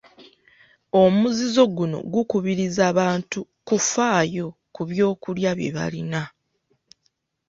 [1.01, 6.21] Omuzizo guno gukubiriza bantu kufaayo ku byokulya bye balina.